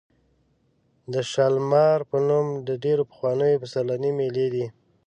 [1.13, 2.47] د شالمار په نوم
[2.83, 4.65] ډېرې پخوانۍ پسرلنۍ مېلې دي.